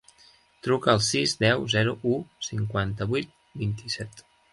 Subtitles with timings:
[0.67, 2.13] Truca al sis, deu, zero, u,
[2.47, 4.25] cinquanta-vuit, vint-i-set.